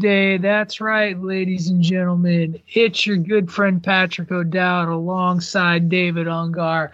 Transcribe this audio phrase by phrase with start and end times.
[0.00, 0.38] Tuesday.
[0.38, 2.62] That's right, ladies and gentlemen.
[2.68, 6.92] It's your good friend Patrick O'Dowd alongside David Ungar,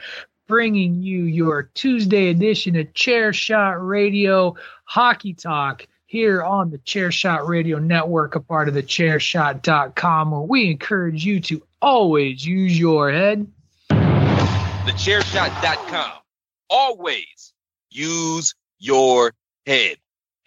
[0.48, 4.56] bringing you your Tuesday edition of Chair Shot Radio
[4.86, 10.40] Hockey Talk here on the Chair Shot Radio Network, a part of the chairshot.com, where
[10.40, 13.46] we encourage you to always use your head.
[13.88, 13.94] The
[14.92, 16.10] TheChairShot.com.
[16.68, 17.52] Always
[17.90, 19.32] use your
[19.64, 19.98] head.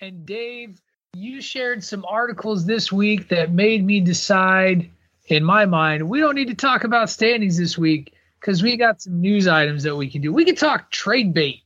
[0.02, 0.82] And Dave,
[1.14, 4.90] you shared some articles this week that made me decide,
[5.28, 9.02] in my mind, we don't need to talk about standings this week because we got
[9.02, 10.32] some news items that we can do.
[10.32, 11.64] We can talk trade bait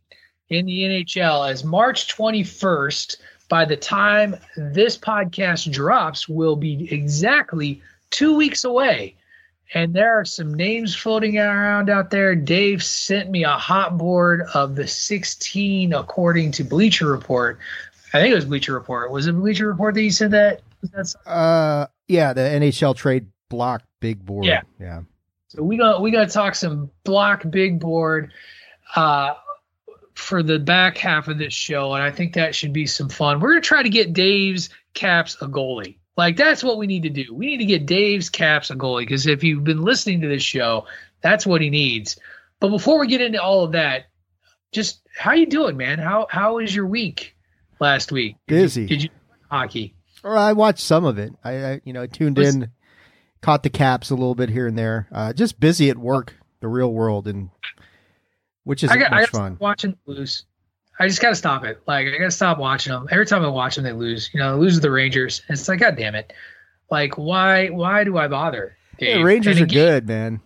[0.50, 3.18] in the NHL as March 21st,
[3.50, 7.82] by the time this podcast drops, will be exactly
[8.12, 9.16] two weeks away.
[9.74, 12.36] And there are some names floating around out there.
[12.36, 17.60] Dave sent me a hot board of the 16 according to Bleacher Report.
[18.14, 19.12] I think it was Bleacher Report.
[19.12, 20.62] Was it Bleacher Report that you said that?
[20.82, 24.46] Was that Uh, yeah, the NHL trade block big board.
[24.46, 24.62] Yeah.
[24.80, 25.02] yeah.
[25.48, 28.32] So we got we got to talk some block big board
[28.96, 29.34] uh,
[30.14, 33.40] for the back half of this show, and I think that should be some fun.
[33.40, 35.98] We're gonna try to get Dave's caps a goalie.
[36.16, 37.34] Like that's what we need to do.
[37.34, 40.44] We need to get Dave's caps a goalie because if you've been listening to this
[40.44, 40.86] show,
[41.22, 42.20] that's what he needs.
[42.60, 44.06] But before we get into all of that,
[44.72, 46.00] just how you doing, man?
[46.00, 47.36] How how was your week
[47.80, 48.36] last week?
[48.48, 48.86] Did you- Busy.
[48.88, 49.10] Did you,
[49.50, 49.94] hockey?
[50.24, 51.34] Or I watched some of it.
[51.44, 52.70] I, I you know, tuned Was- in,
[53.42, 55.08] caught the caps a little bit here and there.
[55.12, 57.50] Uh, just busy at work, the real world, and
[58.64, 59.58] which I got, much fun.
[59.60, 60.46] watching lose.
[61.00, 61.82] I just got to stop it.
[61.88, 63.08] Like I got to stop watching them.
[63.12, 64.30] Every time I watch them, they lose.
[64.34, 65.42] You know, they lose the Rangers.
[65.50, 66.32] It's like, God damn it!
[66.90, 67.68] Like, why?
[67.68, 68.78] Why do I bother?
[69.00, 70.40] Yeah, Rangers And are good, man.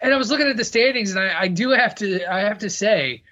[0.00, 2.24] And I was looking at the standings, and I, I do have to.
[2.26, 3.22] I have to say,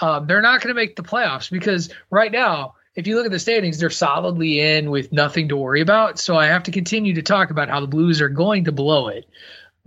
[0.00, 3.32] um, they're not going to make the playoffs because right now, if you look at
[3.32, 6.18] the standings, they're solidly in with nothing to worry about.
[6.18, 9.08] So I have to continue to talk about how the Blues are going to blow
[9.08, 9.26] it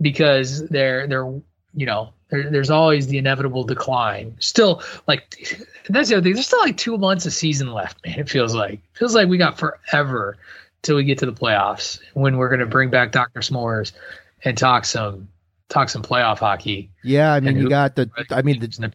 [0.00, 1.26] because they're they're
[1.74, 4.36] you know there, there's always the inevitable decline.
[4.40, 5.36] Still, like
[5.88, 6.34] that's the other thing.
[6.34, 8.18] There's still like two months of season left, man.
[8.18, 10.36] It feels like it feels like we got forever
[10.82, 13.92] till we get to the playoffs when we're going to bring back Doctor S'mores
[14.44, 15.28] and talk some
[15.68, 16.90] talk some playoff hockey.
[17.04, 18.10] Yeah, I mean, And you who- got the.
[18.30, 18.92] I mean, the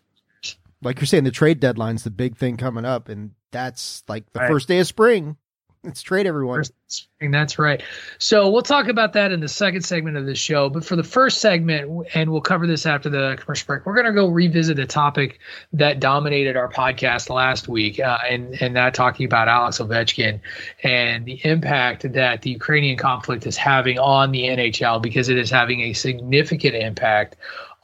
[0.82, 4.40] like you're saying, the trade deadline's the big thing coming up, and that's like the
[4.40, 4.50] Right.
[4.50, 5.38] first day of spring.
[5.84, 6.60] Let's trade everyone.
[6.60, 7.82] First spring, That's right.
[8.20, 10.70] So we'll talk about that in the second segment of the show.
[10.70, 14.06] But for the first segment, and we'll cover this after the commercial break, we're going
[14.06, 15.40] to go revisit a topic
[15.74, 20.40] that dominated our podcast last week, uh, and and that talking about Alex Ovechkin
[20.84, 25.50] and the impact that the Ukrainian conflict is having on the NHL because it is
[25.50, 27.38] having a significant impact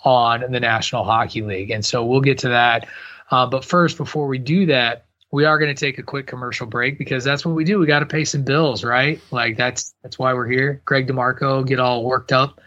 [0.03, 1.71] on the National Hockey League.
[1.71, 2.88] And so we'll get to that.
[3.31, 6.65] Uh, but first, before we do that, we are going to take a quick commercial
[6.65, 7.79] break because that's what we do.
[7.79, 9.19] We got to pay some bills, right?
[9.31, 10.81] Like that's that's why we're here.
[10.85, 12.61] Greg DeMarco get all worked up,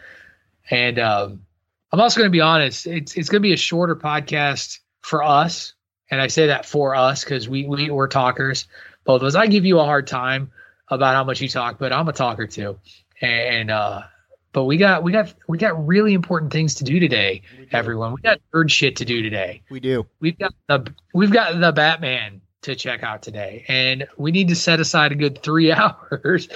[0.70, 1.42] and um,
[1.90, 2.86] I'm also going to be honest.
[2.86, 5.72] It's it's going to be a shorter podcast for us,
[6.10, 8.66] and I say that for us because we we we're talkers,
[9.04, 9.34] both of us.
[9.34, 10.52] I give you a hard time
[10.88, 12.78] about how much you talk, but I'm a talker too,
[13.22, 14.02] and uh,
[14.52, 17.42] but we got we got we got really important things to do today,
[17.72, 18.12] everyone.
[18.14, 20.06] We got nerd shit to do today We do.
[20.20, 24.54] we've got the we've got the Batman to check out today, and we need to
[24.54, 26.46] set aside a good three hours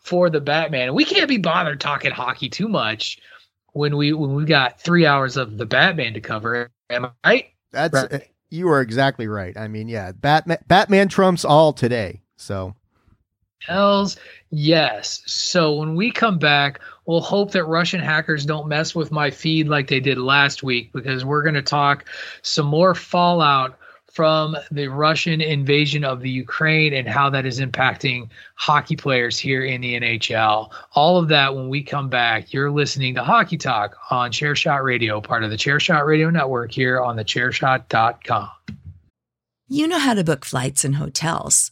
[0.00, 0.94] for the Batman.
[0.94, 3.18] We can't be bothered talking hockey too much
[3.72, 6.70] when we when we got three hours of the Batman to cover.
[6.90, 7.44] Am I right?
[7.70, 8.28] That's Right.
[8.50, 9.56] you are exactly right.
[9.56, 12.22] I mean, yeah, Batman Batman trumps all today.
[12.36, 12.74] So
[13.66, 14.16] Hells
[14.50, 15.22] yes.
[15.26, 19.68] So when we come back, we'll hope that Russian hackers don't mess with my feed
[19.68, 22.08] like they did last week because we're going to talk
[22.42, 23.78] some more fallout
[24.12, 29.64] from the Russian invasion of the Ukraine and how that is impacting hockey players here
[29.64, 30.70] in the NHL.
[30.94, 32.52] All of that when we come back.
[32.52, 37.00] You're listening to Hockey Talk on Chairshot Radio, part of the Chairshot Radio Network here
[37.00, 38.50] on the chairshot.com.
[39.68, 41.71] You know how to book flights and hotels.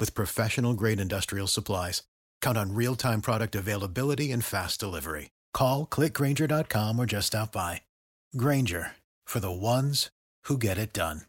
[0.00, 2.02] with professional grade industrial supplies.
[2.40, 5.30] Count on real time product availability and fast delivery.
[5.52, 7.82] Call clickgranger.com or just stop by.
[8.36, 8.92] Grainger
[9.26, 10.10] for the ones
[10.44, 11.22] who get it done.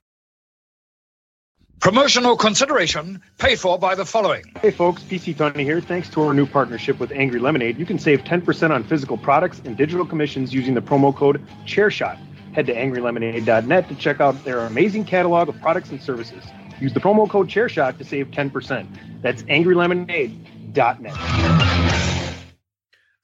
[1.80, 4.44] Promotional consideration paid for by the following.
[4.62, 5.80] Hey folks, PC Tony here.
[5.80, 9.62] Thanks to our new partnership with Angry Lemonade, you can save 10% on physical products
[9.64, 12.20] and digital commissions using the promo code ChairShot.
[12.52, 16.44] Head to angrylemonade.net to check out their amazing catalog of products and services.
[16.80, 19.22] Use the promo code ChairShot to save 10%.
[19.22, 21.16] That's angrylemonade.net.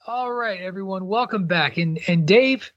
[0.07, 1.77] All right, everyone, welcome back.
[1.77, 2.71] And and Dave,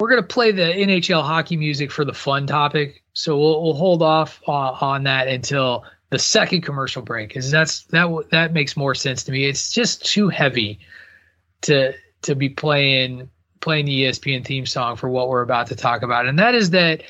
[0.00, 4.02] we're gonna play the NHL hockey music for the fun topic, so we'll we'll hold
[4.02, 8.96] off uh, on that until the second commercial break, because that's that that makes more
[8.96, 9.44] sense to me.
[9.44, 10.80] It's just too heavy
[11.62, 11.92] to
[12.22, 13.30] to be playing
[13.60, 16.70] playing the ESPN theme song for what we're about to talk about, and that is
[16.70, 17.04] that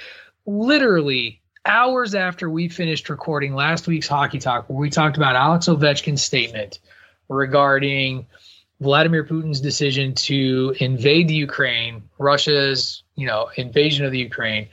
[0.44, 5.66] literally hours after we finished recording last week's hockey talk, where we talked about Alex
[5.66, 6.78] Ovechkin's statement
[7.28, 8.26] regarding
[8.80, 14.68] Vladimir Putin's decision to invade the Ukraine, Russia's, you know, invasion of the Ukraine,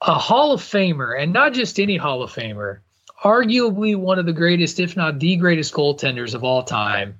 [0.00, 2.80] a Hall of Famer, and not just any Hall of Famer,
[3.22, 7.18] arguably one of the greatest, if not the greatest goaltenders of all time,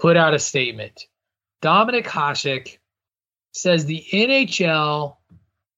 [0.00, 1.06] put out a statement.
[1.62, 2.78] Dominik Hasek
[3.52, 5.16] says the NHL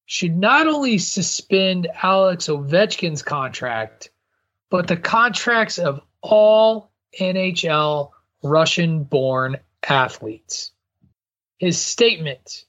[0.06, 4.10] should not only suspend Alex Ovechkin's contract,
[4.70, 8.10] but the contracts of all NHL
[8.42, 9.56] Russian born
[9.88, 10.72] athletes.
[11.58, 12.64] His statement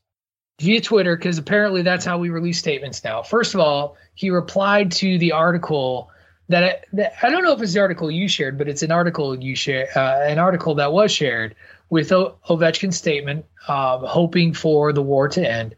[0.60, 3.22] via Twitter, because apparently that's how we release statements now.
[3.22, 6.10] First of all, he replied to the article
[6.48, 8.92] that I, that I don't know if it's the article you shared, but it's an
[8.92, 11.56] article you share, uh, an article that was shared
[11.90, 15.76] with o- Ovechkin's statement, um, hoping for the war to end.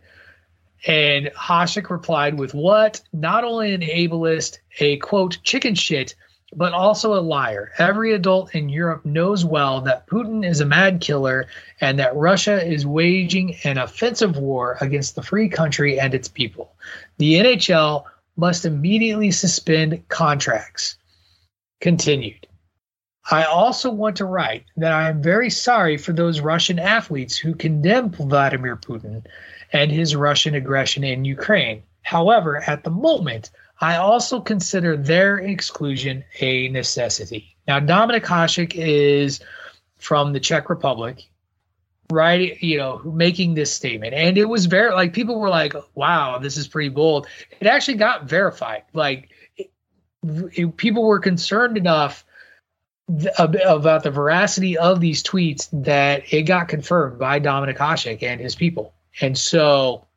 [0.86, 3.02] And Hasek replied with what?
[3.12, 6.14] Not only an ableist, a quote, chicken shit,
[6.56, 7.72] but also a liar.
[7.78, 11.48] Every adult in Europe knows well that Putin is a mad killer
[11.82, 16.74] and that Russia is waging an offensive war against the free country and its people.
[17.18, 18.06] The NHL
[18.38, 20.98] must immediately suspend contracts.
[21.82, 22.48] Continued.
[23.30, 27.56] I also want to write that I am very sorry for those Russian athletes who
[27.56, 29.26] condemn Vladimir Putin
[29.74, 31.84] and his Russian aggression in Ukraine.
[32.02, 37.56] However, at the moment, I also consider their exclusion a necessity.
[37.68, 39.40] Now, Dominik Hasek is
[39.98, 41.30] from the Czech Republic,
[42.10, 42.62] right?
[42.64, 44.14] You know, making this statement.
[44.14, 47.28] And it was very, like, people were like, wow, this is pretty bold.
[47.60, 48.84] It actually got verified.
[48.94, 49.70] Like, it,
[50.24, 52.24] it, people were concerned enough
[53.38, 58.56] about the veracity of these tweets that it got confirmed by Dominik Hasek and his
[58.56, 58.94] people.
[59.22, 60.08] And so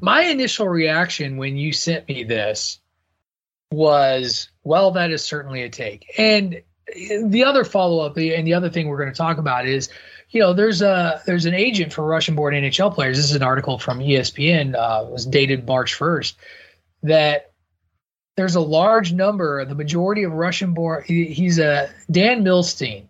[0.00, 2.80] my initial reaction when you sent me this
[3.70, 6.12] was, well, that is certainly a take.
[6.18, 6.62] And
[7.24, 9.88] the other follow up and the other thing we're going to talk about is,
[10.30, 13.16] you know, there's a there's an agent for Russian born NHL players.
[13.16, 16.34] This is an article from ESPN, uh, was dated March 1st,
[17.04, 17.52] that
[18.36, 23.04] there's a large number, the majority of Russian born, he, he's a Dan Milstein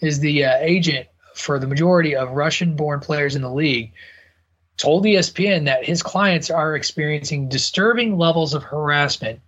[0.00, 3.92] is the uh, agent for the majority of Russian born players in the league.
[4.80, 9.40] Told ESPN that his clients are experiencing disturbing levels of harassment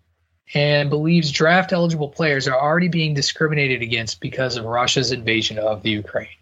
[0.52, 5.82] and believes draft eligible players are already being discriminated against because of Russia's invasion of
[5.82, 6.36] the Ukraine.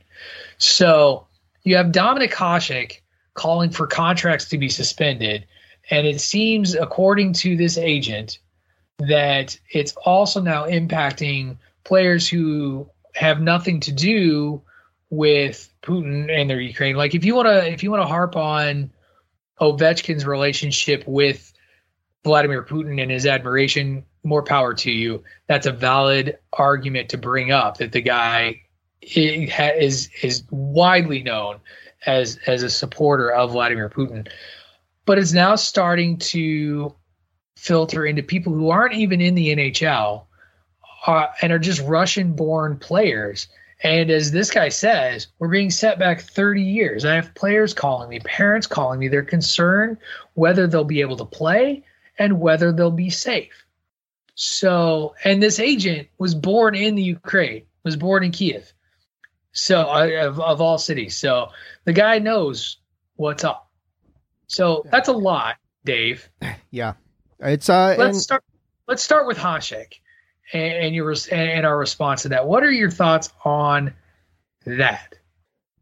[0.59, 1.29] So
[1.63, 3.01] you have Dominik Hasek
[3.35, 5.47] calling for contracts to be suspended.
[5.91, 8.41] And it seems, according to this agent,
[8.99, 14.63] that it's also now impacting players who have nothing to do
[15.11, 16.97] with Putin and their Ukraine.
[16.97, 18.91] Like if you want to if you want to harp on
[19.61, 21.53] Ovechkin's relationship with
[22.25, 25.25] Vladimir Putin and his admiration, more power to you.
[25.47, 28.63] That's a valid argument to bring up that the guy
[29.03, 31.61] is is widely known
[32.07, 34.29] as as a supporter of Vladimir Putin.
[35.07, 36.95] But it's now starting to
[37.57, 40.25] filter into people who aren't even in the NHL
[41.07, 43.49] uh, and are just Russian born players.
[43.83, 47.05] And as this guy says, we're being set back 30 years.
[47.05, 49.09] I have players calling me, parents calling me.
[49.09, 49.97] They're concerned
[50.35, 51.85] whether they'll be able to play
[52.19, 53.65] and whether they'll be safe.
[54.35, 58.71] So, and this agent was born in the Ukraine, was born in Kiev.
[59.53, 61.17] So, of, of all cities.
[61.17, 61.49] So,
[61.85, 62.79] the guy knows
[63.17, 63.69] what's up.
[64.47, 66.29] So, that's a lot, Dave.
[66.73, 66.93] Yeah.
[67.41, 67.97] It's uh.
[67.99, 68.45] Let's and- start.
[68.87, 69.95] Let's start with Hasek
[70.53, 72.47] and, and your and our response to that.
[72.47, 73.95] What are your thoughts on
[74.67, 75.15] that?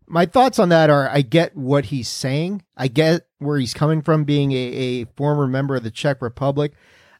[0.06, 2.64] My thoughts on that are: I get what he's saying.
[2.76, 6.72] I get where he's coming from, being a, a former member of the Czech Republic.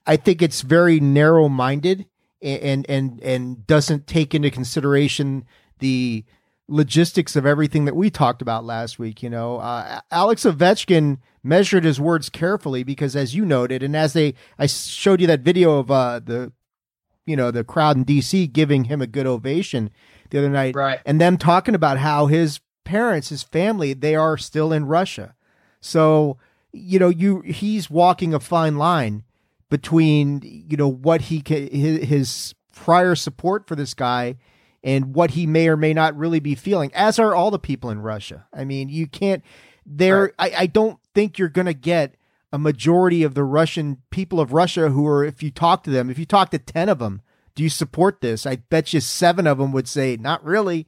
[0.07, 2.07] I think it's very narrow-minded
[2.41, 5.45] and and and doesn't take into consideration
[5.81, 6.25] the
[6.69, 9.23] logistics of everything that we talked about last week.
[9.23, 14.13] You know, uh, Alex Ovechkin measured his words carefully because, as you noted, and as
[14.13, 16.53] they, I showed you that video of uh, the,
[17.29, 18.47] you know, the crowd in D.C.
[18.47, 19.91] giving him a good ovation
[20.31, 21.01] the other night, right?
[21.05, 25.35] And them talking about how his parents, his family, they are still in Russia.
[25.81, 26.39] So,
[26.73, 29.25] you know, you he's walking a fine line
[29.69, 34.37] between you know what he can, his, his prior support for this guy
[34.83, 37.91] and what he may or may not really be feeling, as are all the people
[37.91, 38.47] in Russia.
[38.55, 39.45] I mean, you can't
[39.85, 40.33] there right.
[40.39, 42.15] I, I don't think you're gonna get
[42.53, 46.11] a majority of the Russian people of Russia who are if you talk to them,
[46.11, 47.23] if you talk to ten of them,
[47.55, 48.47] do you support this?
[48.47, 50.87] I bet you seven of them would say, not really,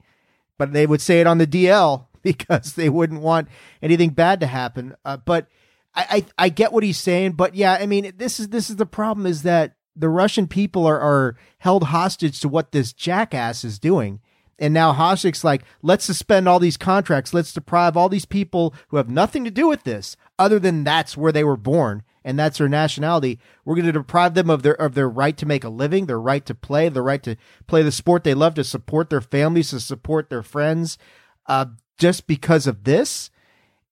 [0.57, 3.49] but they would say it on the DL because they wouldn't want
[3.83, 4.95] anything bad to happen.
[5.05, 5.49] Uh, but
[5.95, 8.76] I, I I get what he's saying, but yeah, I mean this is this is
[8.76, 13.64] the problem is that the Russian people are, are held hostage to what this jackass
[13.64, 14.21] is doing.
[14.61, 17.33] And now Hasek's like, let's suspend all these contracts.
[17.35, 21.17] Let's deprive all these people who have nothing to do with this, other than that's
[21.17, 23.38] where they were born and that's their nationality.
[23.64, 26.21] We're going to deprive them of their of their right to make a living, their
[26.21, 27.37] right to play, their right to
[27.67, 30.99] play the sport they love, to support their families, to support their friends,
[31.47, 31.67] uh,
[31.99, 33.31] just because of this.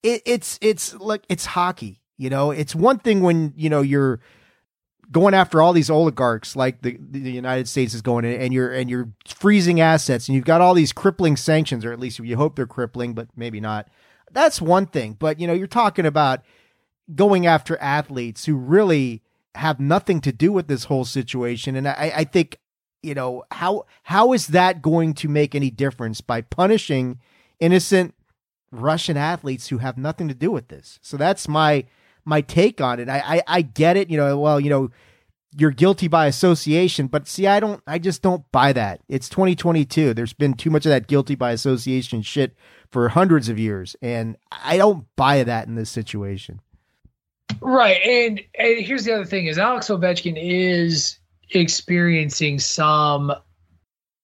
[0.03, 2.03] It, it's it's like it's hockey.
[2.17, 4.21] You know, it's one thing when you know you're
[5.11, 8.73] going after all these oligarchs like the, the United States is going in and you're
[8.73, 12.37] and you're freezing assets and you've got all these crippling sanctions or at least you
[12.37, 13.89] hope they're crippling but maybe not.
[14.31, 15.17] That's one thing.
[15.19, 16.43] But you know you're talking about
[17.15, 19.23] going after athletes who really
[19.55, 22.59] have nothing to do with this whole situation and I, I think
[23.03, 27.19] you know how how is that going to make any difference by punishing
[27.61, 28.15] innocent
[28.71, 30.99] Russian athletes who have nothing to do with this?
[31.01, 31.87] So that's my
[32.29, 33.09] my take on it.
[33.09, 34.11] I, I, I get it.
[34.11, 34.91] You know, well, you know,
[35.57, 37.07] you're guilty by association.
[37.07, 39.01] But see, I don't, I just don't buy that.
[39.09, 40.15] It's 2022.
[40.15, 42.55] There's been too much of that guilty by association shit
[42.91, 46.61] for hundreds of years, and I don't buy that in this situation.
[47.61, 51.19] Right, and, and here's the other thing: is Alex Ovechkin is
[51.51, 53.33] experiencing some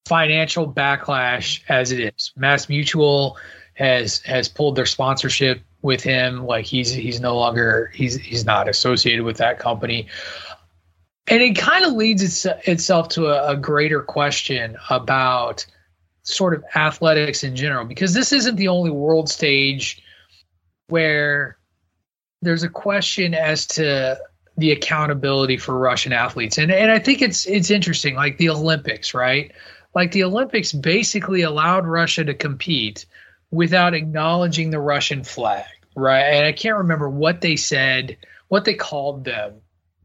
[0.07, 2.31] financial backlash as it is.
[2.35, 3.37] Mass Mutual
[3.73, 6.45] has has pulled their sponsorship with him.
[6.45, 10.07] Like he's he's no longer he's he's not associated with that company.
[11.27, 15.65] And it kind of leads its, itself to a, a greater question about
[16.23, 20.03] sort of athletics in general, because this isn't the only world stage
[20.87, 21.57] where
[22.41, 24.19] there's a question as to
[24.57, 26.57] the accountability for Russian athletes.
[26.57, 29.51] And and I think it's it's interesting, like the Olympics, right?
[29.93, 33.05] Like the Olympics basically allowed Russia to compete
[33.51, 35.65] without acknowledging the Russian flag,
[35.95, 36.21] right?
[36.21, 39.61] And I can't remember what they said, what they called them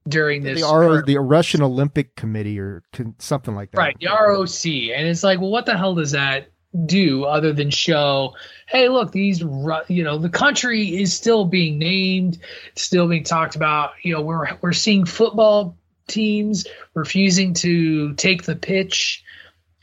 [0.09, 0.61] during this.
[0.61, 2.83] The, R- the Russian Olympic Committee or
[3.19, 3.79] something like that.
[3.79, 4.97] Right, the ROC.
[4.97, 6.51] And it's like, well, what the hell does that
[6.87, 8.35] do other than show,
[8.69, 12.39] hey, look, these, you know, the country is still being named,
[12.77, 13.93] still being talked about.
[14.03, 19.25] You know, we're we're seeing football teams refusing to take the pitch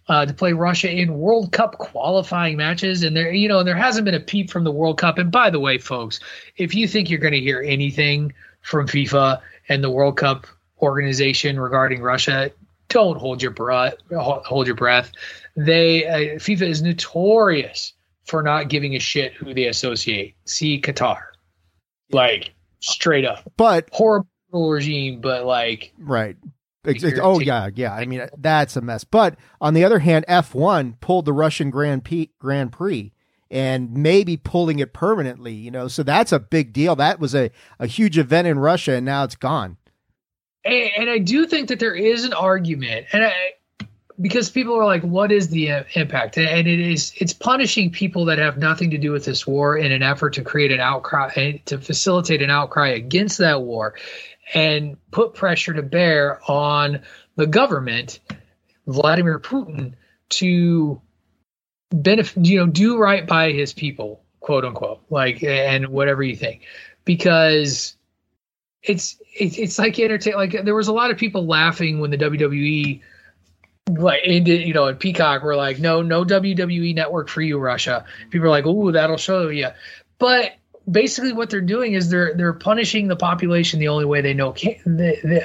[0.09, 3.75] uh, to play Russia in World Cup qualifying matches, and there, you know, and there
[3.75, 5.17] hasn't been a peep from the World Cup.
[5.17, 6.19] And by the way, folks,
[6.55, 10.47] if you think you're going to hear anything from FIFA and the World Cup
[10.81, 12.51] organization regarding Russia,
[12.89, 13.95] don't hold your breath.
[14.11, 15.11] Hold your breath.
[15.55, 17.93] They uh, FIFA is notorious
[18.25, 20.35] for not giving a shit who they associate.
[20.45, 21.19] See Qatar,
[22.11, 26.37] like straight up, but horrible regime, but like right.
[27.21, 27.93] Oh yeah, yeah.
[27.93, 29.03] I mean that's a mess.
[29.03, 33.13] But on the other hand, F1 pulled the Russian Grand Prix, Grand Prix
[33.49, 35.53] and maybe pulling it permanently.
[35.53, 36.95] You know, so that's a big deal.
[36.95, 39.77] That was a a huge event in Russia, and now it's gone.
[40.65, 43.33] And, and I do think that there is an argument, and I,
[44.19, 48.39] because people are like, "What is the impact?" And it is it's punishing people that
[48.39, 51.77] have nothing to do with this war in an effort to create an outcry to
[51.77, 53.95] facilitate an outcry against that war
[54.53, 57.01] and put pressure to bear on
[57.35, 58.19] the government,
[58.85, 59.93] Vladimir Putin,
[60.29, 61.01] to
[61.91, 66.63] benefit, you know, do right by his people, quote unquote, like, and whatever you think,
[67.05, 67.95] because
[68.83, 70.35] it's it's, it's like entertain.
[70.35, 73.01] Like there was a lot of people laughing when the WWE
[73.89, 78.05] like ended, you know, and Peacock were like, no, no WWE network for you, Russia.
[78.29, 79.69] People are like, oh, that'll show you,
[80.19, 80.53] but
[80.89, 84.53] basically what they're doing is they're they're punishing the population the only way they know
[84.53, 84.77] can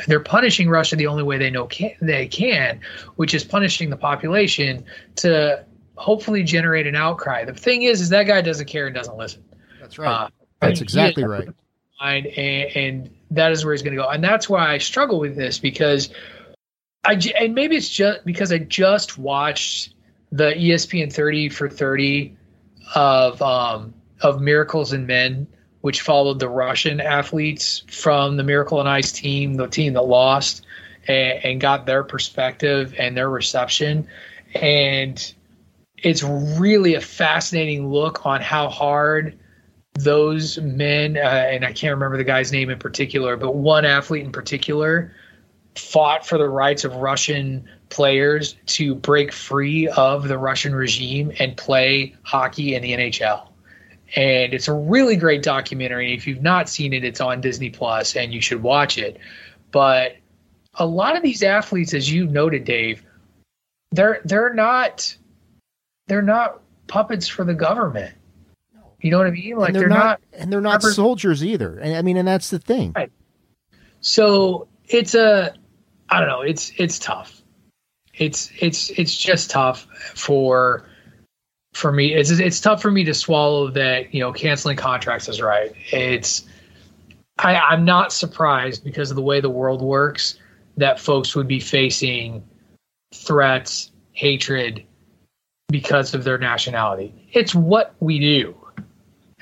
[0.06, 2.80] they're punishing Russia the only way they know can, they can
[3.16, 4.84] which is punishing the population
[5.16, 5.64] to
[5.96, 7.44] hopefully generate an outcry.
[7.44, 9.44] The thing is is that guy doesn't care and doesn't listen.
[9.80, 10.24] That's right.
[10.24, 10.28] Uh,
[10.60, 11.48] that's exactly right.
[12.00, 14.08] and, and that is where he's going to go.
[14.08, 16.10] And that's why I struggle with this because
[17.04, 19.94] I and maybe it's just because I just watched
[20.30, 22.36] the ESPN 30 for 30
[22.94, 25.46] of um of Miracles and Men,
[25.80, 30.64] which followed the Russian athletes from the Miracle on Ice team, the team that lost,
[31.08, 34.06] and, and got their perspective and their reception.
[34.54, 35.34] And
[35.98, 39.38] it's really a fascinating look on how hard
[39.94, 44.24] those men, uh, and I can't remember the guy's name in particular, but one athlete
[44.24, 45.12] in particular
[45.74, 51.56] fought for the rights of Russian players to break free of the Russian regime and
[51.56, 53.51] play hockey in the NHL
[54.14, 56.14] and it's a really great documentary.
[56.14, 59.18] If you've not seen it, it's on Disney Plus, and you should watch it.
[59.70, 60.16] But
[60.74, 63.02] a lot of these athletes, as you noted, Dave,
[63.90, 65.16] they're they're not
[66.06, 68.14] they're not puppets for the government.
[69.00, 69.56] You know what I mean?
[69.56, 71.78] Like and they're, they're not, not, and they're not soldiers either.
[71.78, 72.92] And I mean, and that's the thing.
[72.94, 73.10] Right.
[74.00, 75.54] So it's a
[76.08, 76.42] I don't know.
[76.42, 77.42] It's it's tough.
[78.14, 80.86] It's it's it's just tough for
[81.72, 85.40] for me it's it's tough for me to swallow that you know canceling contracts is
[85.40, 85.72] right.
[85.90, 86.44] It's
[87.38, 90.38] I, i'm not surprised because of the way the world works
[90.76, 92.42] that folks would be facing
[93.14, 94.84] threats hatred
[95.68, 97.14] because of their nationality.
[97.32, 98.54] It's what we do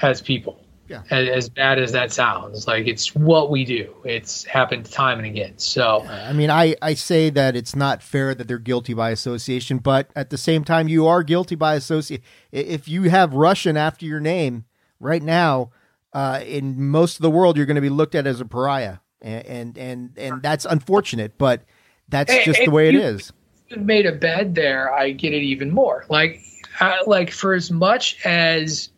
[0.00, 1.02] as people yeah.
[1.10, 3.94] As, as, bad as that sounds, like it's what we do.
[4.04, 5.56] It's happened time and again.
[5.56, 9.78] So, I mean, I, I say that it's not fair that they're guilty by association,
[9.78, 12.24] but at the same time, you are guilty by association.
[12.50, 14.64] If you have Russian after your name
[14.98, 15.70] right now,
[16.12, 18.98] uh, in most of the world, you're going to be looked at as a pariah,
[19.22, 21.62] and and and, and that's unfortunate, but
[22.08, 23.32] that's just and the way it is.
[23.76, 24.92] Made a bed there.
[24.92, 26.04] I get it even more.
[26.08, 26.40] Like,
[26.80, 28.90] uh, like for as much as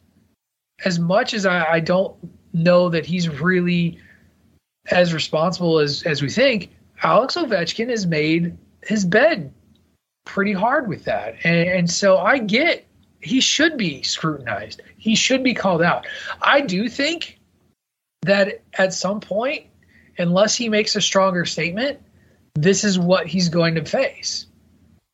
[0.85, 2.15] as much as I, I don't
[2.53, 3.99] know that he's really
[4.91, 9.53] as responsible as as we think, Alex Ovechkin has made his bed
[10.25, 11.37] pretty hard with that.
[11.45, 12.87] And, and so I get
[13.21, 14.83] he should be scrutinized.
[14.97, 16.07] He should be called out.
[16.41, 17.39] I do think
[18.23, 19.67] that at some point,
[20.19, 22.01] unless he makes a stronger statement,
[22.55, 24.47] this is what he's going to face.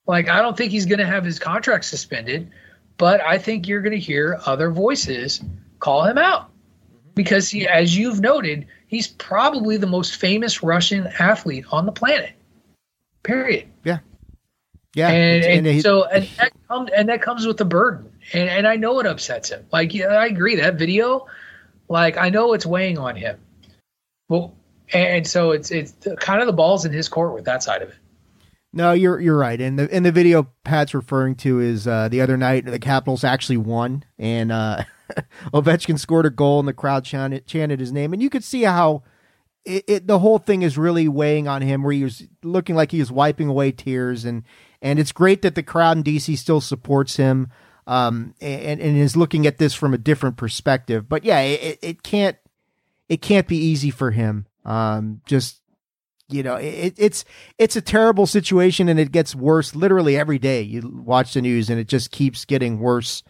[0.07, 2.51] Like, I don't think he's going to have his contract suspended,
[2.99, 5.41] but I think you're going to hear other voices
[5.79, 6.51] call him out
[7.15, 12.33] because he, as you've noted, he's probably the most famous Russian athlete on the planet.
[13.23, 13.69] Period.
[13.85, 13.99] Yeah.
[14.95, 15.09] Yeah.
[15.09, 18.13] And, and, he- so and that comes and that comes with the burden.
[18.33, 19.65] And and I know it upsets him.
[19.73, 21.27] Like yeah, I agree that video,
[21.89, 23.39] like I know it's weighing on him.
[24.29, 24.55] Well,
[24.93, 27.91] and so it's it's kind of the balls in his court with that side of
[27.91, 27.97] it.
[28.73, 29.61] No, you're you're right.
[29.61, 33.25] And the and the video Pat's referring to is uh, the other night the Capitals
[33.25, 34.85] actually won, and uh,
[35.55, 38.63] Ovechkin scored a goal, and the crowd chanted, chanted his name, and you could see
[38.63, 39.05] how
[39.65, 42.91] it, it the whole thing is really weighing on him, where he was looking like
[42.91, 44.43] he was wiping away tears, and
[44.83, 47.51] and it's great that the crowd in DC still supports him,
[47.87, 51.09] um, and and is looking at this from a different perspective.
[51.09, 52.37] But yeah, it, it can't
[53.09, 54.47] it can't be easy for him.
[54.65, 55.63] Um, just
[56.29, 57.25] you know, it, it's
[57.57, 60.61] it's a terrible situation, and it gets worse literally every day.
[60.63, 63.23] You watch the news, and it just keeps getting worse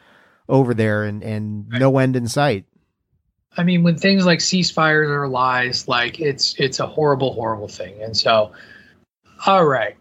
[0.49, 2.65] over there, and and no end in sight.
[3.57, 8.03] I mean, when things like ceasefires are lies, like it's it's a horrible, horrible thing.
[8.03, 8.53] And so,
[9.47, 9.97] all right,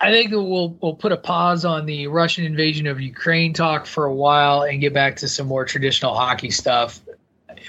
[0.00, 4.04] I think we'll we'll put a pause on the Russian invasion of Ukraine talk for
[4.06, 7.00] a while and get back to some more traditional hockey stuff.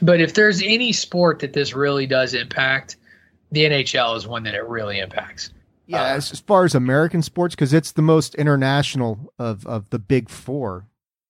[0.02, 2.96] But if there's any sport that this really does impact,
[3.52, 5.52] the NHL is one that it really impacts.
[5.88, 10.00] Yeah, as, as far as American sports, because it's the most international of of the
[10.00, 10.88] big four.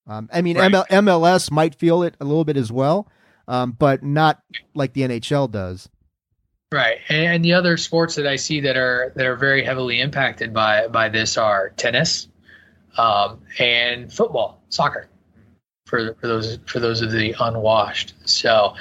[0.07, 0.71] Um, I mean, Right.
[0.71, 3.07] ML, MLS might feel it a little bit as well,
[3.47, 4.41] um, but not
[4.73, 5.89] like the NHL does.
[6.71, 9.99] Right, and, and the other sports that I see that are that are very heavily
[9.99, 12.29] impacted by by this are tennis,
[12.97, 15.09] um, and football, soccer,
[15.85, 18.13] for for those for those of the unwashed.
[18.25, 18.75] So,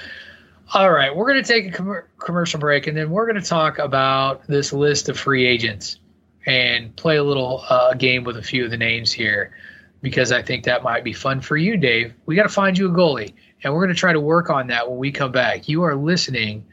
[0.72, 3.48] all right, we're going to take a com- commercial break, and then we're going to
[3.48, 5.98] talk about this list of free agents
[6.46, 9.52] and play a little uh, game with a few of the names here,
[10.00, 12.14] because I think that might be fun for you, Dave.
[12.26, 14.68] We got to find you a goalie, and we're going to try to work on
[14.68, 15.68] that when we come back.
[15.68, 16.64] You are listening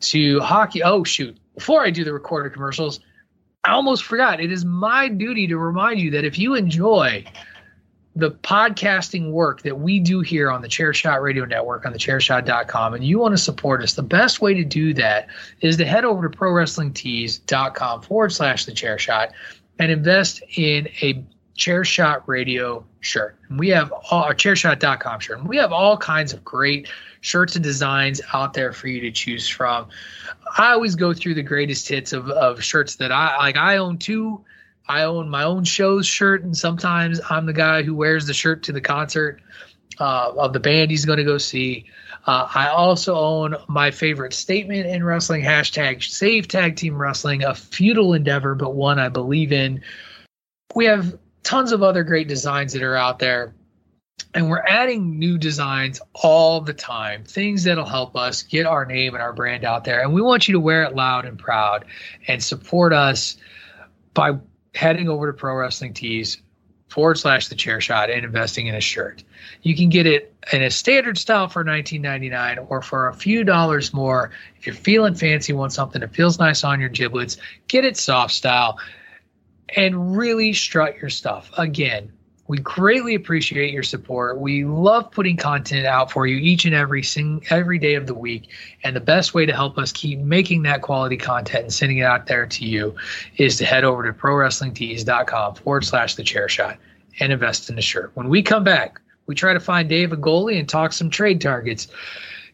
[0.00, 0.82] to hockey.
[0.82, 1.36] Oh shoot!
[1.54, 3.00] Before I do the recorded commercials,
[3.64, 4.40] I almost forgot.
[4.40, 7.24] It is my duty to remind you that if you enjoy
[8.20, 12.94] the podcasting work that we do here on the Chairshot Radio Network on the chairshot.com
[12.94, 15.28] and you want to support us, the best way to do that
[15.60, 19.32] is to head over to prowrestlingtees.com forward slash the chair shot
[19.78, 23.36] and invest in a chair shot radio shirt.
[23.48, 25.38] And we have all our chairshot.com shirt.
[25.38, 26.88] And we have all kinds of great
[27.20, 29.88] shirts and designs out there for you to choose from.
[30.56, 33.56] I always go through the greatest hits of, of shirts that I like.
[33.56, 34.42] I own two.
[34.90, 38.64] I own my own show's shirt, and sometimes I'm the guy who wears the shirt
[38.64, 39.40] to the concert
[40.00, 41.86] uh, of the band he's going to go see.
[42.26, 47.54] Uh, I also own my favorite statement in wrestling hashtag Save Tag Team Wrestling, a
[47.54, 49.82] futile endeavor, but one I believe in.
[50.74, 53.54] We have tons of other great designs that are out there
[54.34, 59.14] and we're adding new designs all the time things that'll help us get our name
[59.14, 61.86] and our brand out there and we want you to wear it loud and proud
[62.28, 63.36] and support us
[64.14, 64.32] by
[64.74, 66.38] heading over to pro wrestling tees
[66.88, 69.22] forward slash the chair shot and investing in a shirt.
[69.62, 73.94] You can get it in a standard style for 19.99 or for a few dollars
[73.94, 74.32] more.
[74.58, 77.36] If you're feeling fancy want something that feels nice on your giblets
[77.68, 78.78] get it soft style
[79.76, 81.50] and really strut your stuff.
[81.56, 82.12] Again
[82.50, 84.40] we greatly appreciate your support.
[84.40, 88.14] We love putting content out for you each and every sing every day of the
[88.14, 88.48] week.
[88.82, 92.02] And the best way to help us keep making that quality content and sending it
[92.02, 92.96] out there to you
[93.36, 96.76] is to head over to prowrestlingtees.com forward slash the chair shot
[97.20, 98.10] and invest in a shirt.
[98.14, 101.40] When we come back, we try to find Dave a goalie and talk some trade
[101.40, 101.86] targets.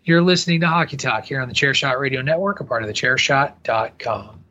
[0.04, 2.88] You're listening to Hockey Talk here on the Chair Shot Radio Network, a part of
[2.88, 4.44] the chairshot.com.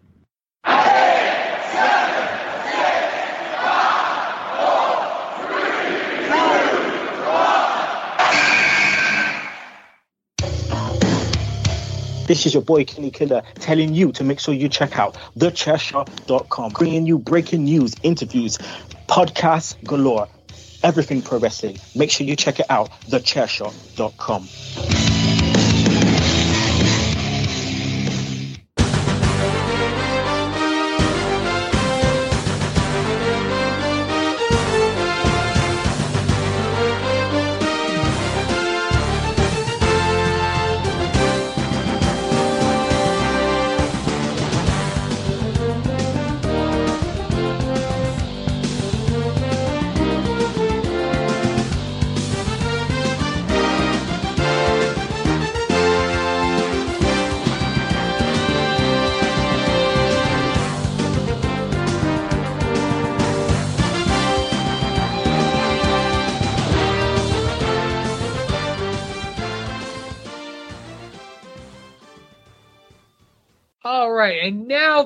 [12.26, 16.72] This is your boy Kenny Killer telling you to make sure you check out thechairshot.com,
[16.72, 18.58] bringing you breaking news, interviews,
[19.08, 20.28] podcasts galore,
[20.82, 21.78] everything pro wrestling.
[21.96, 25.25] Make sure you check it out, thechairshot.com.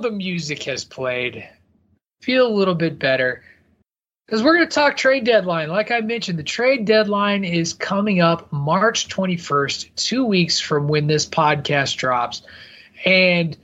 [0.10, 1.48] the music has played.
[2.22, 3.44] Feel a little bit better.
[4.26, 5.70] Because we're going to talk trade deadline.
[5.70, 11.08] Like I mentioned, the trade deadline is coming up March 21st, two weeks from when
[11.08, 12.42] this podcast drops.
[13.06, 13.56] And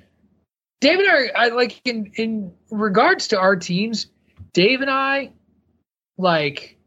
[0.81, 4.07] Dave and I, I like in in regards to our teams,
[4.53, 5.31] Dave and I,
[6.17, 6.77] like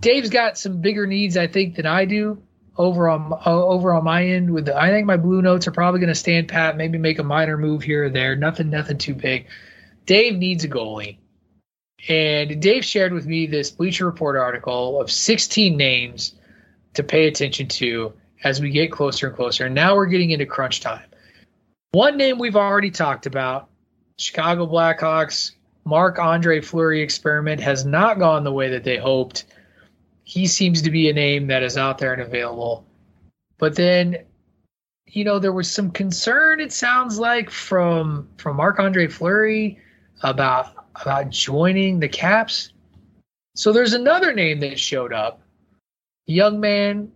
[0.00, 2.42] Dave's got some bigger needs, I think, than I do
[2.80, 4.50] over on uh, over on my end.
[4.50, 7.18] With the, I think my blue notes are probably going to stand pat, maybe make
[7.18, 8.34] a minor move here or there.
[8.34, 9.46] Nothing, nothing too big.
[10.06, 11.18] Dave needs a goalie,
[12.08, 16.34] and Dave shared with me this Bleacher Report article of 16 names
[16.94, 18.12] to pay attention to
[18.42, 19.66] as we get closer and closer.
[19.66, 21.04] And now we're getting into crunch time.
[21.92, 23.68] One name we've already talked about
[24.16, 25.52] Chicago Blackhawks,
[25.84, 29.44] Marc Andre Fleury experiment has not gone the way that they hoped.
[30.30, 32.86] He seems to be a name that is out there and available.
[33.58, 34.18] But then,
[35.08, 39.80] you know, there was some concern, it sounds like, from from Marc Andre Fleury
[40.22, 42.72] about about joining the Caps.
[43.56, 45.42] So there's another name that showed up.
[46.26, 47.10] Young man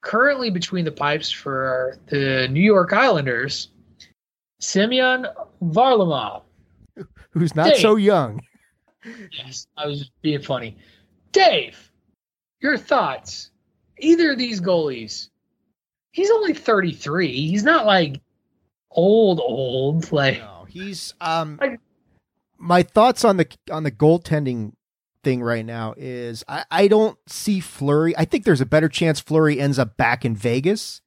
[0.00, 3.68] currently between the pipes for the New York Islanders
[4.58, 5.26] Semyon
[5.62, 6.44] Varlamov.
[7.32, 7.80] Who's not Dave.
[7.82, 8.40] so young.
[9.32, 10.78] Yes, I was being funny.
[11.32, 11.87] Dave,
[12.60, 13.50] your thoughts?
[13.98, 15.28] Either of these goalies,
[16.12, 17.48] he's only 33.
[17.48, 18.20] He's not like
[18.90, 20.10] old, old.
[20.12, 21.60] Like no, he's um.
[22.60, 24.72] My thoughts on the on the goaltending
[25.22, 28.16] thing right now is I, I don't see Fleury.
[28.16, 31.00] I think there's a better chance Fleury ends up back in Vegas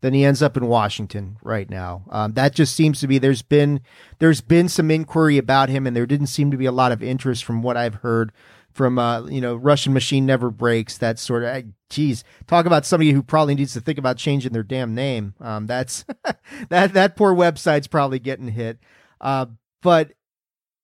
[0.00, 2.04] than he ends up in Washington right now.
[2.10, 3.80] Um, that just seems to be there's been
[4.18, 7.02] there's been some inquiry about him, and there didn't seem to be a lot of
[7.02, 8.32] interest from what I've heard
[8.78, 10.96] from uh, you know Russian machine never breaks.
[10.96, 14.62] That sort of geez, talk about somebody who probably needs to think about changing their
[14.62, 15.34] damn name.
[15.40, 16.06] Um, that's
[16.70, 18.78] that that poor website's probably getting hit.
[19.20, 19.46] Uh,
[19.82, 20.12] but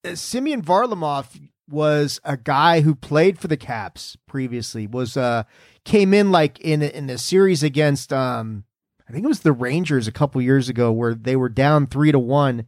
[0.04, 4.86] uh, Semyon Varlamov was a guy who played for the Caps previously.
[4.88, 5.44] Was uh
[5.84, 8.64] came in like in in a series against um
[9.08, 12.10] I think it was the Rangers a couple years ago where they were down three
[12.10, 12.66] to one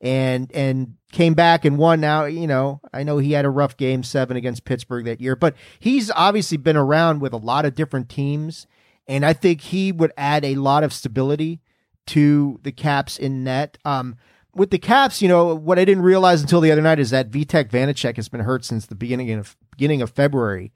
[0.00, 2.00] and and came back and won.
[2.00, 5.36] Now you know i know he had a rough game seven against pittsburgh that year
[5.36, 8.66] but he's obviously been around with a lot of different teams
[9.06, 11.60] and i think he would add a lot of stability
[12.06, 13.78] to the caps in net.
[13.84, 14.16] Um
[14.54, 17.30] with the caps you know what i didn't realize until the other night is that
[17.30, 20.72] vitek vanecek has been hurt since the beginning of beginning of february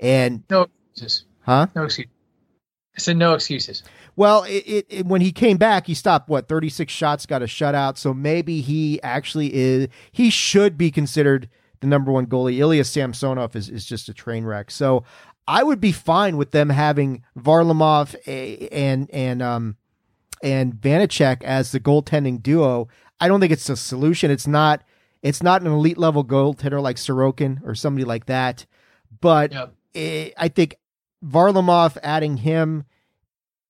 [0.00, 1.24] and no excuses.
[1.42, 1.66] Huh?
[1.74, 2.08] No excuse
[2.96, 3.82] i said no excuses
[4.16, 7.42] well, it, it, it, when he came back, he stopped what thirty six shots, got
[7.42, 7.98] a shutout.
[7.98, 9.88] So maybe he actually is.
[10.12, 11.48] He should be considered
[11.80, 12.58] the number one goalie.
[12.58, 14.70] Ilya Samsonov is is just a train wreck.
[14.70, 15.04] So
[15.46, 18.14] I would be fine with them having Varlamov
[18.72, 19.76] and and um
[20.42, 22.88] and Vanecek as the goaltending duo.
[23.20, 24.30] I don't think it's a solution.
[24.30, 24.82] It's not.
[25.22, 28.66] It's not an elite level goaltender like Sorokin or somebody like that.
[29.22, 29.72] But yep.
[29.94, 30.76] it, I think
[31.24, 32.84] Varlamov adding him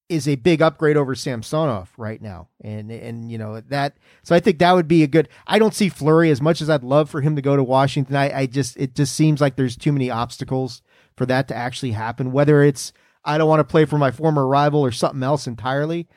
[0.07, 2.47] is a big upgrade over Samsonov right now.
[2.61, 5.73] And and you know that so I think that would be a good I don't
[5.73, 8.15] see Fleury as much as I'd love for him to go to Washington.
[8.15, 10.81] I, I just it just seems like there's too many obstacles
[11.15, 12.31] for that to actually happen.
[12.31, 16.07] Whether it's I don't want to play for my former rival or something else entirely.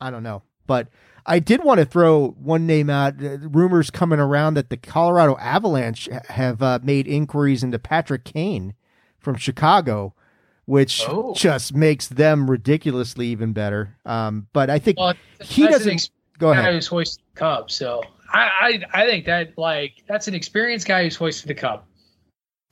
[0.00, 0.42] I don't know.
[0.66, 0.88] But
[1.24, 3.22] I did want to throw one name out.
[3.22, 8.74] Uh, rumors coming around that the Colorado Avalanche have uh, made inquiries into Patrick Kane
[9.18, 10.14] from Chicago
[10.68, 11.32] which oh.
[11.34, 13.96] just makes them ridiculously even better.
[14.04, 16.10] Um, but I think well, he doesn't.
[16.38, 16.66] Go ahead.
[16.66, 20.86] Guy who's hoisted the cup, so I, I I think that like that's an experienced
[20.86, 21.88] guy who's hoisted the cup.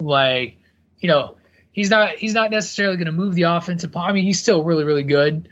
[0.01, 0.59] Like,
[0.99, 1.39] you know,
[1.73, 3.97] he's not he's not necessarily going to move the offensive.
[3.97, 5.49] I mean, he's still really really good,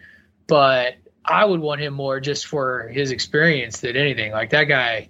[0.46, 4.32] but I would want him more just for his experience than anything.
[4.32, 5.08] Like that guy,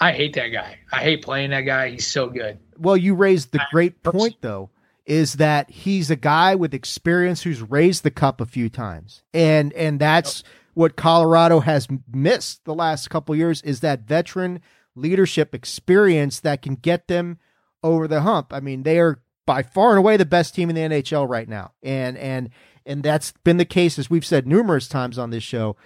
[0.00, 0.76] I hate that guy.
[0.92, 1.88] I hate playing that guy.
[1.88, 2.58] He's so good.
[2.76, 4.68] Well, you raised the great point though
[5.06, 9.22] is that he's a guy with experience who's raised the cup a few times.
[9.32, 10.52] And and that's yep.
[10.74, 14.60] what Colorado has missed the last couple years is that veteran
[14.96, 17.38] leadership experience that can get them
[17.82, 18.52] over the hump.
[18.52, 21.48] I mean, they are by far and away the best team in the NHL right
[21.48, 21.72] now.
[21.82, 22.50] And and
[22.86, 25.76] and that's been the case as we've said numerous times on this show.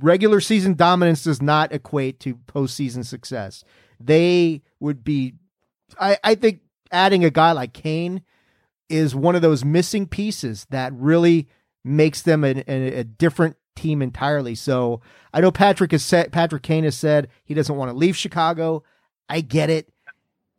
[0.00, 3.64] Regular season dominance does not equate to postseason success.
[4.00, 5.34] They would be
[6.00, 8.22] I, I think adding a guy like Kane
[8.88, 11.48] is one of those missing pieces that really
[11.84, 14.54] makes them a, a, a different team entirely.
[14.54, 15.00] So
[15.32, 18.82] I know Patrick has said Patrick Kane has said he doesn't want to leave Chicago.
[19.28, 19.92] I get it.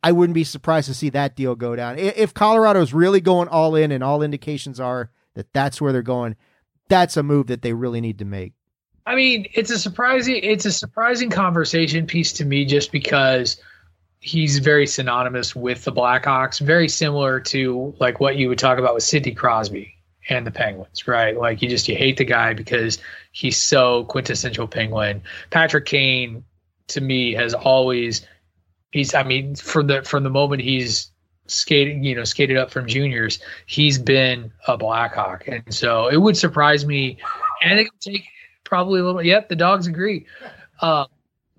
[0.02, 1.98] I wouldn't be surprised to see that deal go down.
[1.98, 6.02] If Colorado is really going all in and all indications are that that's where they're
[6.02, 6.36] going,
[6.88, 8.54] that's a move that they really need to make.
[9.06, 13.60] I mean, it's a surprising it's a surprising conversation piece to me just because
[14.20, 18.94] he's very synonymous with the Blackhawks, very similar to like what you would talk about
[18.94, 19.94] with Sidney Crosby
[20.28, 21.36] and the Penguins, right?
[21.36, 22.98] Like you just you hate the guy because
[23.32, 25.22] he's so quintessential Penguin.
[25.50, 26.44] Patrick Kane
[26.88, 28.26] to me has always
[28.92, 31.10] he's I mean from the from the moment he's
[31.46, 36.36] skated you know skated up from juniors he's been a blackhawk and so it would
[36.36, 37.18] surprise me
[37.62, 38.24] and it would take
[38.62, 40.26] probably a little yep the dogs agree
[40.80, 41.06] uh,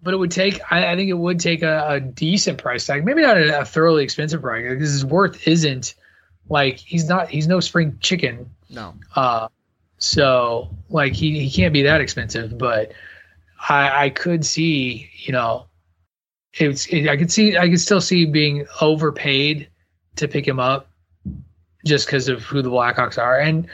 [0.02, 3.06] but it would take I, I think it would take a, a, decent price tag
[3.06, 4.80] maybe not a, a thoroughly expensive price tag.
[4.80, 5.96] because his worth isn't
[6.50, 9.48] like he's not he's no spring chicken no uh
[9.98, 12.92] so like he, he can't be that expensive but
[13.70, 15.66] i i could see you know
[16.54, 19.70] it's it, i could see i could still see being overpaid
[20.16, 20.88] to pick him up
[21.86, 23.40] just because of who the Blackhawks are.
[23.40, 23.68] And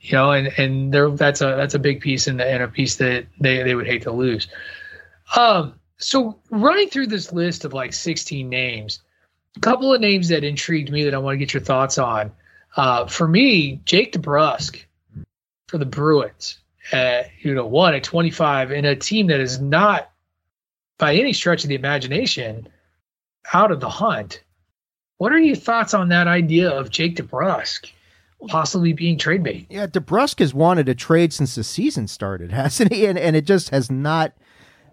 [0.00, 2.96] you know, and and there that's a that's a big piece and and a piece
[2.96, 4.48] that they they would hate to lose.
[5.36, 9.00] Um, so running through this list of like 16 names,
[9.56, 12.32] a couple of names that intrigued me that I want to get your thoughts on.
[12.76, 14.82] Uh, for me, Jake DeBrusk
[15.66, 16.58] for the Bruins,
[17.40, 20.10] you know, one at 25 in a team that is not
[20.98, 22.68] by any stretch of the imagination
[23.52, 24.42] out of the hunt.
[25.18, 27.90] What are your thoughts on that idea of Jake DeBrusk
[28.48, 29.66] possibly being trade bait?
[29.68, 33.06] Yeah, DeBrusk has wanted a trade since the season started, hasn't he?
[33.06, 34.32] And, and it just has not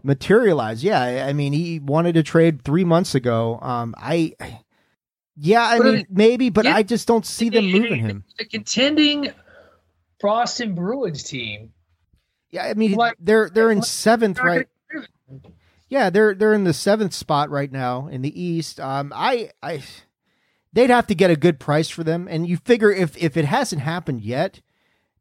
[0.03, 0.83] materialized.
[0.83, 3.59] Yeah, I mean, he wanted to trade three months ago.
[3.61, 4.33] Um, I,
[5.35, 8.23] yeah, I mean, maybe, but I just don't see them moving him.
[8.37, 9.31] The contending
[10.21, 11.73] Boston Bruins team.
[12.49, 14.67] Yeah, I mean, like, they're they're in seventh right.
[15.89, 18.79] Yeah, they're they're in the seventh spot right now in the East.
[18.79, 19.83] Um, I I
[20.73, 22.27] they'd have to get a good price for them.
[22.29, 24.61] And you figure if if it hasn't happened yet,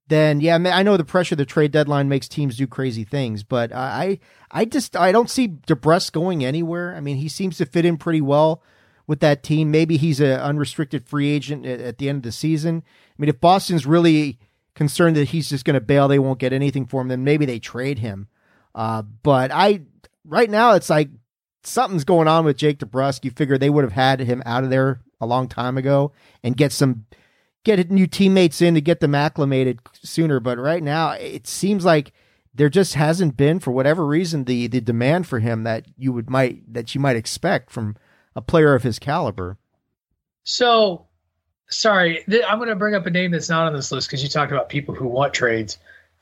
[0.09, 3.43] then yeah, I know the pressure of the trade deadline makes teams do crazy things,
[3.43, 4.19] but I
[4.51, 6.95] I just I don't see DeBrusk going anywhere.
[6.95, 8.63] I mean, he seems to fit in pretty well
[9.07, 9.71] with that team.
[9.71, 12.83] Maybe he's an unrestricted free agent at, at the end of the season.
[12.87, 14.39] I mean, if Boston's really
[14.75, 17.47] concerned that he's just going to bail, they won't get anything for him, then maybe
[17.47, 18.29] they trade him.
[18.75, 19.81] Uh, but I
[20.25, 21.09] right now it's like
[21.65, 23.25] something's going on with Jake DeBrusk.
[23.25, 26.57] You figure they would have had him out of there a long time ago and
[26.57, 27.07] get some
[27.67, 30.41] get new teammates in to get them acclimated sooner.
[30.41, 32.13] But right now, it seems like
[32.55, 36.31] there just hasn't been, for whatever reason, the the demand for him that you would
[36.31, 37.97] might that you might expect from
[38.35, 39.59] a player of his caliber.
[40.45, 41.07] So,
[41.69, 44.23] sorry, th- I'm going to bring up a name that's not on this list because
[44.23, 45.79] you talked about people who want trades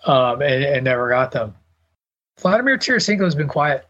[0.07, 1.55] um, and, and never got them.
[2.41, 3.87] Vladimir Tarasenko has been quiet.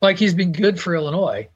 [0.00, 1.48] Like he's been good for Illinois,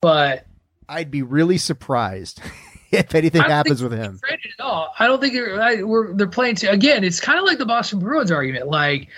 [0.00, 0.46] but
[0.88, 2.40] I'd be really surprised
[2.98, 4.20] if anything happens with him.
[4.30, 4.92] At all.
[4.98, 6.56] I don't think I, we're they're playing.
[6.56, 8.68] To, again, it's kind of like the Boston Bruins argument.
[8.68, 9.08] Like,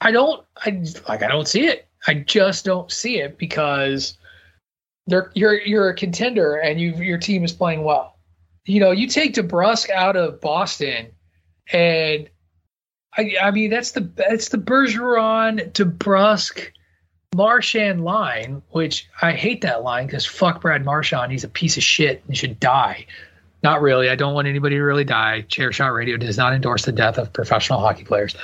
[0.00, 1.86] I don't, I like, I don't see it.
[2.06, 4.16] I just don't see it because
[5.06, 8.16] they're you're you're a contender and you your team is playing well.
[8.64, 11.08] You know, you take DeBrusk out of Boston,
[11.72, 12.30] and
[13.14, 16.70] I I mean that's the that's the Bergeron DeBrusk
[17.34, 21.32] Marchand line, which I hate that line because fuck Brad Marchand.
[21.32, 23.06] He's a piece of shit and should die.
[23.62, 24.10] Not really.
[24.10, 25.40] I don't want anybody to really die.
[25.42, 28.36] Chair Shot Radio does not endorse the death of professional hockey players,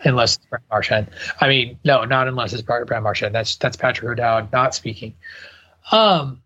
[0.00, 1.08] unless it's Brad Marchand.
[1.40, 3.34] I mean, no, not unless it's Brad Marchand.
[3.34, 5.14] That's that's Patrick O'Dowd not speaking.
[5.92, 6.42] Um,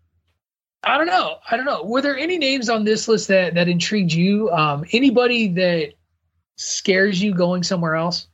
[0.83, 1.37] I don't know.
[1.49, 1.83] I don't know.
[1.83, 4.49] Were there any names on this list that that intrigued you?
[4.51, 5.93] Um, anybody that
[6.57, 8.27] scares you going somewhere else?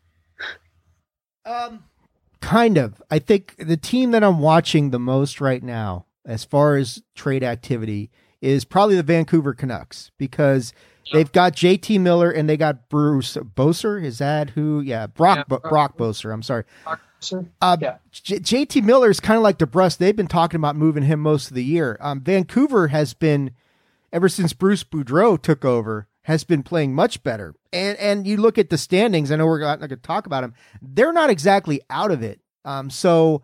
[1.45, 1.83] Um,
[2.48, 3.02] kind of.
[3.12, 7.43] I think the team that I'm watching the most right now, as far as trade
[7.43, 8.10] activity,
[8.41, 10.71] is probably the Vancouver Canucks because
[11.12, 14.02] they've got JT Miller and they got Bruce Boeser.
[14.02, 14.79] Is that who?
[14.79, 16.33] Yeah, Brock yeah, Brock Boeser.
[16.33, 16.63] I'm sorry.
[17.62, 17.98] Uh, yeah.
[18.12, 19.98] J- JT Miller is kind of like DeBrusk.
[19.98, 21.98] They've been talking about moving him most of the year.
[22.00, 23.52] Um, Vancouver has been,
[24.13, 27.56] ever since Bruce Boudreau took over, has been playing much better.
[27.74, 29.32] And and you look at the standings.
[29.32, 30.54] I know we're not going to talk about them.
[30.82, 32.40] They're not exactly out of it.
[32.65, 33.42] Um, so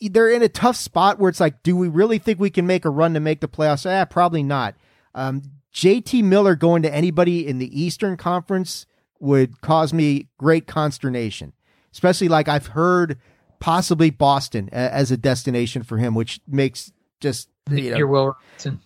[0.00, 2.84] they're in a tough spot where it's like, do we really think we can make
[2.84, 3.90] a run to make the playoffs?
[3.90, 4.76] Ah, probably not.
[5.14, 8.86] Um, JT Miller going to anybody in the Eastern Conference
[9.18, 11.52] would cause me great consternation,
[11.92, 13.18] especially like I've heard
[13.58, 18.36] possibly Boston as a destination for him, which makes just you know, You're Will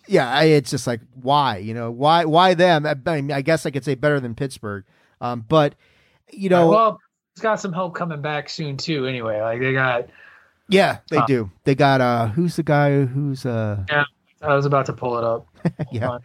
[0.06, 2.86] Yeah, I, it's just like why, you know, why why them?
[2.86, 4.84] I, mean, I guess I could say better than Pittsburgh,
[5.20, 5.74] um, but
[6.30, 7.00] you know, well,
[7.34, 9.06] it's got some help coming back soon too.
[9.06, 10.08] Anyway, like they got,
[10.68, 11.50] yeah, they uh, do.
[11.64, 14.04] They got uh, who's the guy who's uh, yeah,
[14.42, 15.46] I was about to pull it up.
[15.92, 16.18] yeah,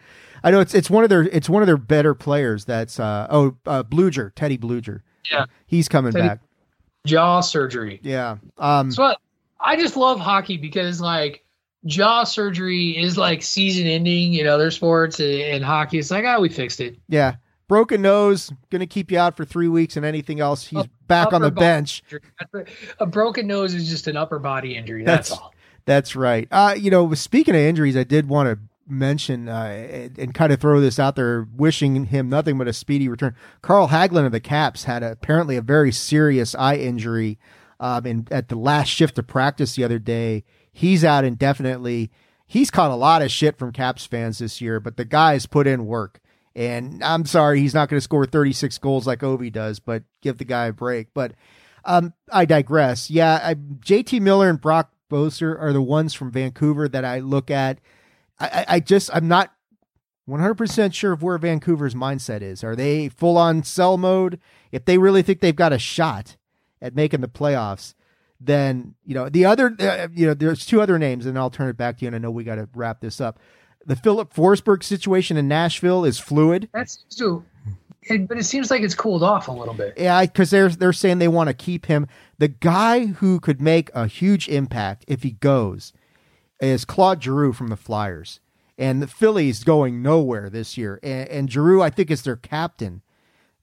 [0.44, 2.66] I know it's it's one of their it's one of their better players.
[2.66, 5.02] That's uh oh uh, Blueger Teddy Blueger.
[5.32, 5.46] Yeah.
[5.66, 6.40] he's coming he- back.
[7.06, 8.00] Jaw surgery.
[8.04, 8.38] Yeah.
[8.58, 9.16] Um, So I-
[9.60, 11.43] I just love hockey because like
[11.86, 16.00] jaw surgery is like season ending in other sports and, and hockey.
[16.00, 16.98] It's like, ah, we fixed it.
[17.08, 17.36] yeah.
[17.70, 21.32] Broken nose, going to keep you out for three weeks, and anything else, he's back
[21.32, 22.04] on the bench.
[23.00, 25.06] A broken nose is just an upper body injury.
[25.06, 25.54] That's, all.
[25.86, 26.48] That's right.
[26.52, 30.52] Uh, you know, speaking of injuries, I did want to mention uh, and, and kind
[30.52, 33.34] of throw this out there, wishing him nothing but a speedy return.
[33.62, 37.40] Carl Hagelin of the Caps had apparently a very serious eye injury
[37.80, 40.44] um, in, at the last shift of practice the other day.
[40.74, 42.12] He's out indefinitely.
[42.46, 45.68] He's caught a lot of shit from Caps fans this year, but the guy's put
[45.68, 46.20] in work.
[46.56, 50.38] And I'm sorry, he's not going to score 36 goals like Ovi does, but give
[50.38, 51.14] the guy a break.
[51.14, 51.34] But
[51.86, 53.10] um, I digress.
[53.10, 57.50] Yeah, I, JT Miller and Brock Boeser are the ones from Vancouver that I look
[57.50, 57.80] at.
[58.40, 59.54] I, I, I just, I'm not
[60.28, 62.64] 100% sure of where Vancouver's mindset is.
[62.64, 64.40] Are they full on sell mode?
[64.72, 66.38] If they really think they've got a shot
[66.82, 67.94] at making the playoffs,
[68.46, 71.70] then, you know, the other, uh, you know, there's two other names, and I'll turn
[71.70, 73.40] it back to you, and I know we got to wrap this up.
[73.86, 76.70] The Filip Forsberg situation in Nashville is fluid.
[76.74, 77.44] That's so,
[78.04, 79.94] it, but it seems like it's cooled off a little bit.
[79.98, 82.08] Yeah, because they're they're saying they want to keep him.
[82.38, 85.94] The guy who could make a huge impact if he goes
[86.62, 88.40] is Claude Giroux from the Flyers,
[88.78, 91.00] and the Philly's going nowhere this year.
[91.04, 93.02] And, and Giroux, I think, is their captain,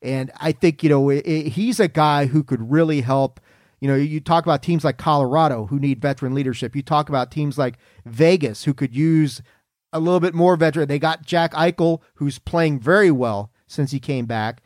[0.02, 3.40] and I think you know it, it- he's a guy who could really help.
[3.80, 6.76] You know, you talk about teams like Colorado who need veteran leadership.
[6.76, 9.40] You talk about teams like Vegas who could use
[9.92, 10.86] a little bit more veteran.
[10.86, 14.62] They got Jack Eichel, who's playing very well since he came back.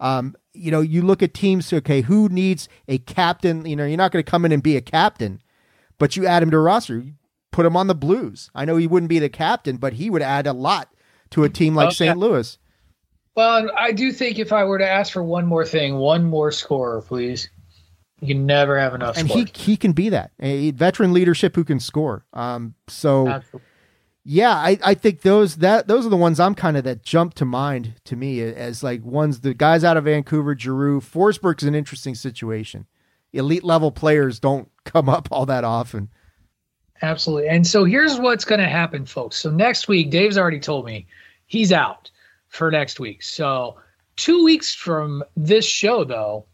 [0.00, 1.72] Um, you know, you look at teams.
[1.72, 3.64] Okay, who needs a captain?
[3.64, 5.40] You know, you're not going to come in and be a captain,
[5.98, 6.98] but you add him to a roster.
[6.98, 7.14] You
[7.50, 8.50] put him on the Blues.
[8.54, 10.92] I know he wouldn't be the captain, but he would add a lot
[11.30, 12.16] to a team like Oh, St.
[12.18, 12.58] Louis.
[13.34, 16.50] Well, I do think if I were to ask for one more thing, one more
[16.52, 17.48] scorer, please.
[18.20, 21.64] You can never have enough And he he can be that a veteran leadership who
[21.64, 22.24] can score.
[22.32, 23.40] Um, so
[24.24, 27.34] yeah, I, I think those that those are the ones I'm kind of that jump
[27.34, 31.74] to mind to me as like ones the guys out of Vancouver, Giroux, Forsberg's an
[31.74, 32.86] interesting situation.
[33.32, 36.10] Elite level players don't come up all that often.
[37.00, 37.48] Absolutely.
[37.48, 39.36] And so here's what's going to happen, folks.
[39.36, 41.06] So next week, Dave's already told me
[41.46, 42.10] he's out
[42.48, 43.22] for next week.
[43.22, 43.76] So
[44.16, 46.44] two weeks from this show, though,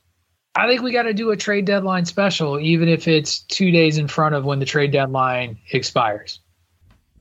[0.57, 3.99] I think we got to do a trade deadline special, even if it's two days
[3.99, 6.41] in front of when the trade deadline expires.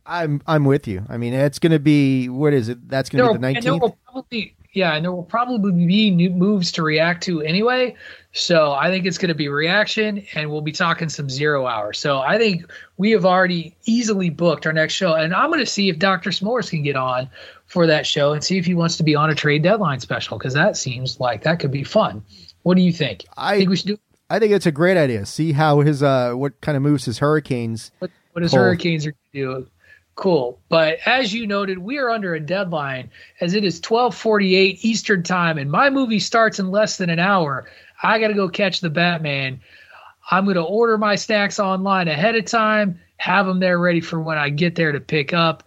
[0.06, 1.04] I'm I'm with you.
[1.10, 2.88] I mean, it's going to be what is it?
[2.90, 3.82] That's going to be the and there 19th.
[3.82, 7.96] will probably yeah, and there will probably be new moves to react to anyway.
[8.34, 11.94] So I think it's going to be reaction, and we'll be talking some zero hour.
[11.94, 12.66] So I think
[12.98, 16.32] we have already easily booked our next show, and I'm going to see if Dr.
[16.32, 17.30] S'mores can get on
[17.68, 20.40] for that show and see if he wants to be on a trade deadline special
[20.40, 22.24] because that seems like that could be fun.
[22.64, 23.26] What do you think?
[23.38, 24.00] I think we should do.
[24.30, 25.26] I think it's a great idea.
[25.26, 27.92] See how his uh what kind of moves his Hurricanes.
[28.00, 28.62] What, what his pull.
[28.62, 29.68] Hurricanes are going to do.
[30.16, 30.60] Cool.
[30.70, 33.10] But as you noted, we are under a deadline
[33.42, 37.68] as it is 1248 Eastern time and my movie starts in less than an hour.
[38.02, 39.62] I got to go catch the Batman.
[40.30, 44.20] I'm going to order my snacks online ahead of time, have them there ready for
[44.20, 45.64] when I get there to pick up.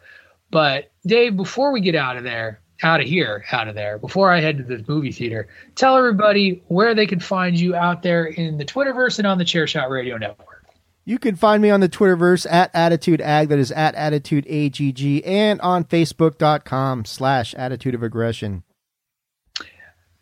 [0.51, 4.31] But Dave, before we get out of there, out of here, out of there, before
[4.31, 8.27] I head to the movie theater, tell everybody where they can find you out there
[8.27, 10.65] in the Twitterverse and on the Chairshot Radio Network.
[11.05, 15.23] You can find me on the Twitterverse at Attitude Ag, that is at Attitude AGG,
[15.25, 18.65] and on Facebook.com slash Attitude of Aggression.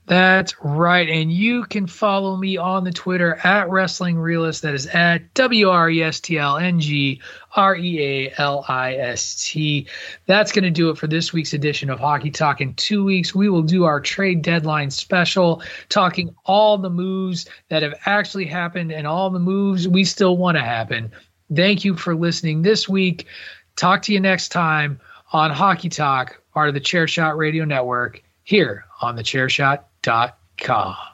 [0.07, 1.09] That's right.
[1.09, 4.61] And you can follow me on the Twitter at Wrestling Realist.
[4.63, 7.23] That is at W R E S T L N G
[7.57, 9.87] R E A L I S T.
[10.27, 12.61] That's going to do it for this week's edition of Hockey Talk.
[12.61, 17.83] In two weeks, we will do our trade deadline special, talking all the moves that
[17.83, 21.13] have actually happened and all the moves we still want to happen.
[21.55, 23.27] Thank you for listening this week.
[23.75, 25.01] Talk to you next time
[25.33, 29.17] on Hockey Talk, part of the Chairshot Radio Network, here on
[30.05, 31.14] thechairshot.com.